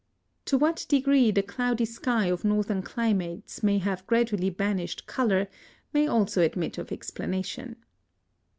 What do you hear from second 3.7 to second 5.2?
have gradually banished